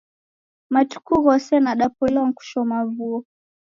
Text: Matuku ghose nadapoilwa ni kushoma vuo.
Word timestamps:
Matuku 0.69 1.13
ghose 1.23 1.55
nadapoilwa 1.63 2.27
ni 2.27 2.33
kushoma 2.37 2.77
vuo. 2.91 3.19